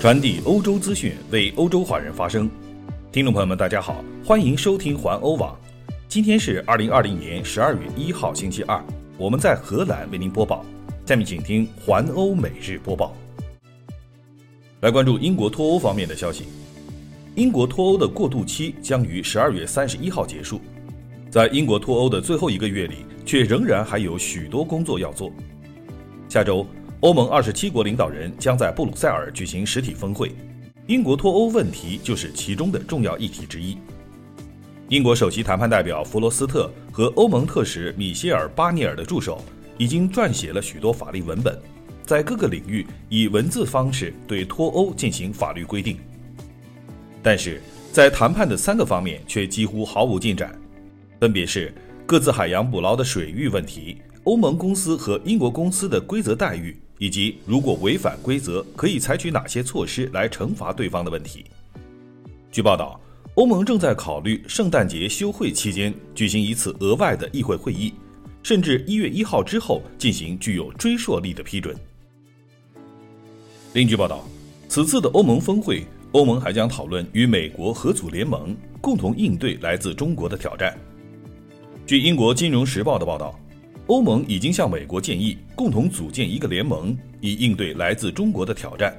[0.00, 2.48] 传递欧洲资讯，为欧洲华人发声。
[3.10, 5.58] 听众朋友们，大家好，欢迎收听环欧网。
[6.06, 8.80] 今天是二零二零年十二月一号，星期二，
[9.16, 10.64] 我们在荷兰为您播报。
[11.04, 13.12] 下面请听环欧每日播报。
[14.82, 16.44] 来关注英国脱欧方面的消息。
[17.34, 20.60] 英国脱欧的过渡期将于十二月三十一号结束，
[21.28, 25.32] 在英国脱欧的最后一个月里，却仍然还有许多工作要做。
[26.28, 26.64] 下周。
[27.00, 30.32] 欧盟二十七国领导人将在布鲁塞尔举行实体峰会，
[30.88, 33.78] 英国脱欧问题就是其中的重要议题之一。
[34.88, 39.40] 英国首席谈判代表弗罗斯特和欧盟特使米歇尔·巴尼尔的助手
[39.76, 41.56] 已经撰写了许多法律文本，
[42.04, 45.96] 在各个领域以文字方式对脱欧进行法律规定。
[47.22, 50.52] 但是在谈判的三个方面却几乎毫无进展，
[51.20, 51.72] 分别是
[52.06, 56.76] 各自海洋捕捞的水域问题、欧盟公司和英国公司的规则待遇。
[56.98, 61.44] 以及如果违反规则，可以采取哪些措施来惩罚对方的问题。
[62.50, 63.00] 据报道，
[63.34, 67.94] 欧盟正在考虑圣诞节休会期间举行一次额外的议会会议，
[68.42, 71.76] 甚至一月一号之后进行具有追溯力的批准。
[73.74, 74.26] 另据报道，
[74.68, 80.76] 此次的欧盟峰会，欧盟还将讨论与美国合组联盟，共同应对来自中国的挑战。
[81.86, 83.38] 据英国《金融时报》的报道。
[83.88, 88.94] 欧盟已经向美国建议共同组建一个联盟，以应对来自中国的挑战。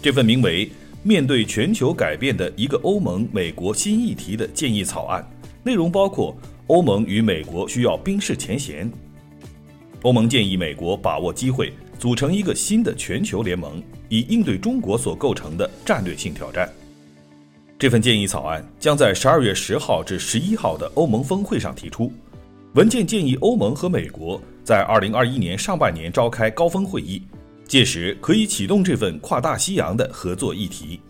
[0.00, 0.66] 这份名为
[1.02, 5.28] 《面对全球改变的一个欧盟美国新议题》的建议草案，
[5.64, 6.36] 内容包括
[6.68, 8.88] 欧盟与美国需要冰释前嫌。
[10.02, 16.72] 欧盟建议美国把握机会，组成一个新的全球联盟，以应对中国所构成的战略性挑战。
[17.76, 22.12] 这份建议草案将在十二月十号至十一号的欧盟峰会上提出。
[22.76, 27.22] 文件建议欧盟和美国在二零二一年上半年召开高峰会议，
[27.66, 31.00] 届时可以启动这份跨大西洋的合作议题。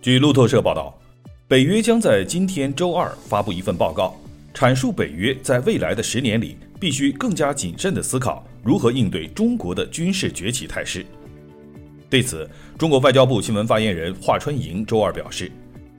[0.00, 0.98] 据路透社报道，
[1.46, 4.18] 北约将在今天周二发布一份报告，
[4.54, 11.04] 阐述北约在未来的十年里必须更加谨慎地思考如何应对中国的军事崛起态势。
[12.08, 12.48] 对此，
[12.78, 15.52] 中国外交部新闻发言人华春莹周二表示，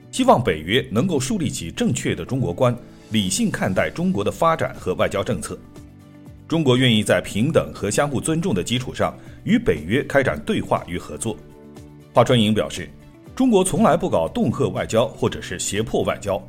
[0.09, 2.75] 希望北约能够树立起正确的中国观。
[3.11, 5.57] 理性看待中国的发展和外交政策，
[6.47, 11.35] 中国愿意在平等和相互尊重的基础上与北约开展对话与合作。
[12.13, 12.87] 华春莹表示，
[13.35, 16.39] 中国从来不搞恫吓外交或者是胁迫外交，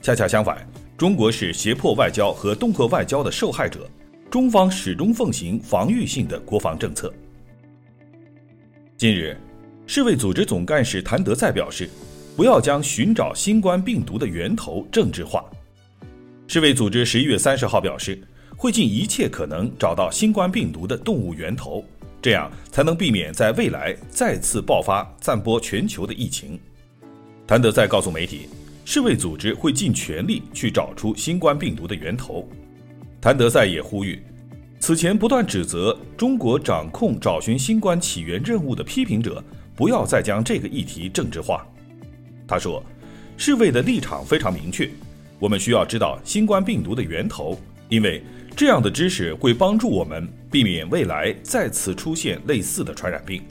[0.00, 0.66] 恰恰相反，
[0.96, 3.86] 中国是胁迫外交和恫吓外交的受害者。
[4.30, 7.12] 中方始终奉行防御性的国防政策。
[8.96, 9.36] 近日，
[9.86, 11.88] 世卫组织总干事谭德赛表示，
[12.36, 15.44] 不要将寻找新冠病毒的源头政治化。
[16.50, 18.18] 世卫组织十一月三十号表示，
[18.56, 21.84] 会尽一切可能找到新冠病毒的动物源头，
[22.22, 26.58] 这样才能避免在未来再次爆发、散播全球的疫情。
[27.46, 28.48] 谭德赛告诉媒体，
[28.86, 32.48] 世卫组织会尽全力去找出新冠病毒的源头。
[33.20, 34.18] 谭德赛也呼吁，
[34.80, 39.44] 此前不断指责中国掌控找寻新冠起源任务的批评者，
[39.76, 41.66] 不要再将这个议题政治化。
[42.46, 42.82] 他说，
[43.36, 44.88] 世卫的立场非常明确。
[45.38, 48.22] 我们需要知道新冠病毒的源头，因为
[48.56, 53.42] 这样的知识会帮助我们避免未来再次出现类似的传染病。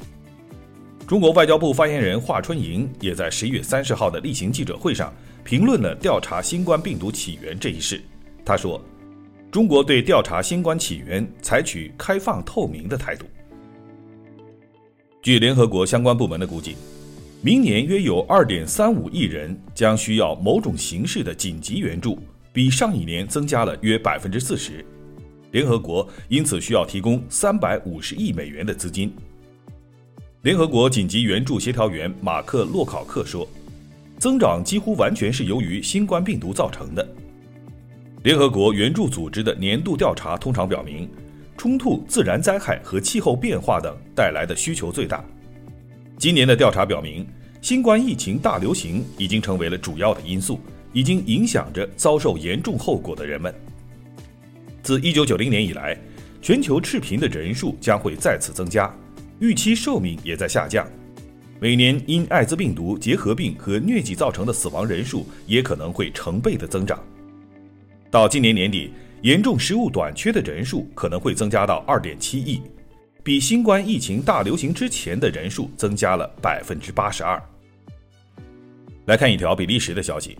[1.07, 5.13] 中国外交部发言人华春莹也在十一月三十号的例行记者会上
[5.45, 8.01] 评论了调查新冠病毒起源这一事。
[8.43, 8.83] 他说
[9.49, 13.25] ：“中国对调查新冠起源采取开放透明的态度。”
[15.23, 16.75] 据联合国相关部门的估计。
[17.41, 22.19] 明年约有二点三五亿人将需要某种形式的紧急援助，
[22.51, 24.83] 比上一年增加了约百分之四十。
[25.51, 29.13] 联合国因此需要提供三百五十亿美元的资金。
[30.41, 33.47] 联合国紧急援助协调员马克·洛考克说
[34.17, 37.07] ：“增长几乎完全是由于新冠病毒造成的。”
[38.23, 41.07] 联合国援助组织的年度调查通常表明，
[41.55, 45.23] 冲突、自然灾害和气候变化等带来的需求最大。
[46.17, 47.25] 今年的调查表明，
[47.61, 50.59] 新冠疫情大流行已经成为了主要的因素，
[50.93, 53.53] 已经影响着遭受严重后果的人们。
[54.83, 55.97] 自1990年以来，
[56.41, 58.93] 全球赤贫的人数将会再次增加，
[59.39, 60.87] 预期寿命也在下降，
[61.59, 66.97] 每年因艾滋病毒、结核病和疟疾造成的死亡人数也可能会成倍的增长。
[68.09, 68.91] 到今年年底，
[69.23, 72.61] 严重食物短缺的人数可能会增加到2.7亿。
[73.27, 77.37] 比新冠疫情大流行之前的人数增加了百分之八十二。
[79.07, 80.37] 来看一条比利时的消息：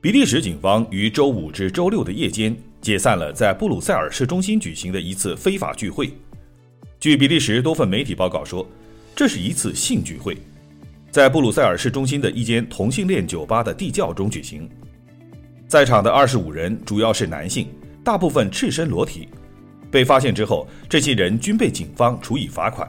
[0.00, 6.12] 比利时警方于周五至周六的夜间解散了在布鲁塞尔市中心举行的一次非法聚会。
[7.00, 8.64] 据比利时多份媒体报告说，
[9.16, 10.38] 这是一次性聚会，
[11.10, 14.70] 在布鲁塞尔市中心的一间同性恋酒吧的地窖中举行。
[15.66, 17.66] 在场的二十五人主要是男性，
[18.04, 19.26] 大部分赤身裸体。
[19.92, 22.88] 被发现之后，这些人均被警方处以罚款。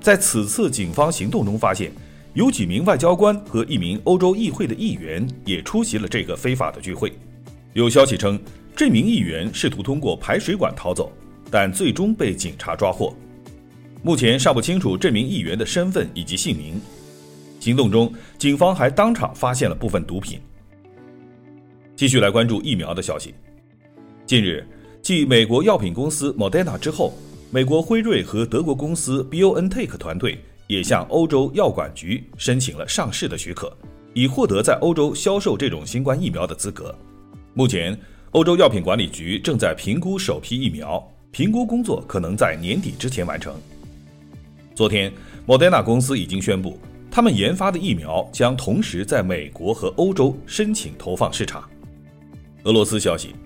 [0.00, 1.90] 在此次警方行动中，发现
[2.34, 7.10] 有几名外交官和一名欧洲议会的议员也出席了这个非法的聚会。
[7.72, 8.38] 有消息称，
[8.76, 11.10] 这名议员试图通过排水管逃走，
[11.50, 13.16] 但最终被警察抓获。
[14.02, 16.78] 目前尚不清楚这名议员的身份以及姓名。
[17.58, 20.38] 行动中，警方还当场发现了部分毒品。
[21.96, 23.34] 继续来关注疫苗的消息。
[24.26, 24.64] 近日，
[25.06, 27.14] 继美国药品公司 Moderna 之后，
[27.52, 30.36] 美国辉瑞和德国公司 BioNTech 团队
[30.66, 33.72] 也向欧洲药管局申请了上市的许可，
[34.14, 36.92] 以获得在欧洲销售这种新冠疫苗的资格。
[37.54, 37.96] 目前，
[38.32, 41.00] 欧洲药品管理局正在评估首批疫苗，
[41.30, 43.54] 评估工作可能在年底之前完成。
[44.74, 45.12] 昨天
[45.46, 46.80] ，，Modena 公司已经宣布，
[47.12, 51.62] 他们研发的疫苗将同时在美国和欧洲申请投放市场。
[52.64, 53.36] 俄罗斯消息，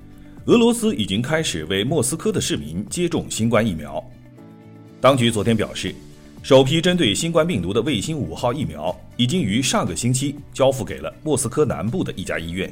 [0.51, 4.05] 俄罗斯已经开始为莫斯科的市民接种新冠疫苗。
[5.01, 5.95] 当局昨天表示，
[6.43, 12.69] 首批针对新冠病毒的卫星五号疫苗已经于上个星期交付给了莫斯科南部的一家医院。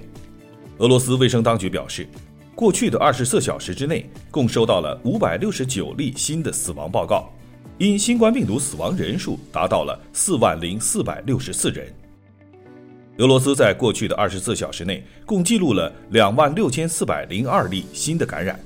[0.78, 2.04] 俄罗斯卫生当局表示，
[2.52, 7.32] 过去的二十四小时之内，共收到了五百六十九例新的死亡报告，
[7.78, 11.86] 因新冠病毒死亡人数达到了四万零四百六十四人。
[13.18, 18.58] 俄罗斯在过去的二十四小时内共记录了两万六千四百零二例新的感染，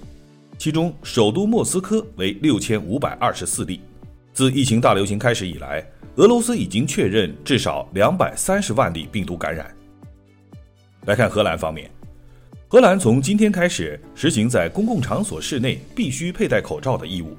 [0.59, 3.81] 其中首都莫斯科为六千五百二十四例。
[4.35, 5.83] 自疫情大流行开始以来，
[6.17, 9.75] 俄罗斯已经确认至少两百三十万例病毒感染。
[11.07, 11.91] 来看荷兰方面。
[12.69, 17.35] 荷兰从今天开始实行在公共场所室内必须佩戴口罩的义务，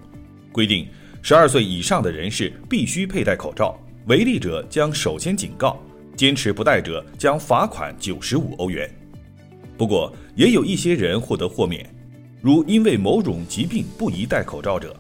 [0.52, 0.88] 规定
[1.22, 5.80] 十二岁以上的人士必须佩戴口罩，违例者将首先警告，
[6.16, 8.90] 坚持不戴者将罚款九十五欧元。
[9.78, 11.84] 不过，也有一些人获得豁免，
[12.42, 14.96] 如因为某种疾病不宜戴口罩者。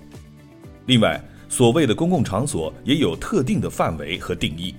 [0.88, 4.74] 另外，所谓的公共场所也有特定的范围和定义。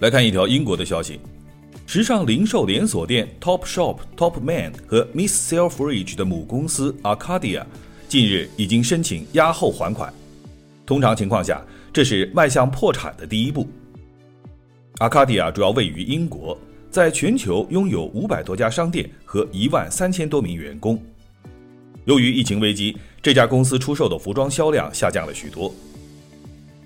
[0.00, 1.20] 来看一条英国的消息。
[1.86, 7.62] 时尚零售连锁店 Topshop、Topman 和 Miss Selfridge 的母公司 Arcadia
[8.08, 10.12] 近日已经申请押后还款。
[10.86, 11.62] 通常情况下，
[11.92, 13.68] 这是迈向破产的第一步。
[14.98, 16.56] 阿卡迪亚主要位于英国，
[16.88, 21.02] 在全球拥有五百多家商店和一万三千多名员工。
[22.04, 25.74] 由于疫情危机，这家公司出售的服装销量下降了许多。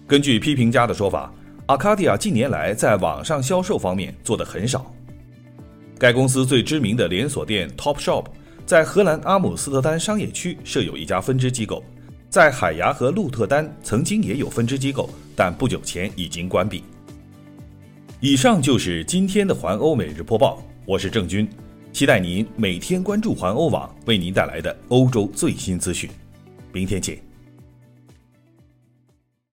[0.07, 1.33] 根据批评家的说法。
[1.67, 4.91] 阿卡迪亚近年来在网上销售方面做得很少。
[5.99, 8.25] 该公司最知名的连锁店 Topshop
[8.65, 11.85] 在荷兰阿姆斯特丹商业区设有一家分支机构，
[12.31, 16.83] 在海牙和鹿特丹曾经也有分支机构，但不久前已经关闭。
[18.21, 21.49] 以上就是今天的环欧每日播报，我是郑军，
[21.93, 26.11] 期待您每天关注环欧网为您带来的欧洲最新资讯。
[26.73, 27.28] 明天见。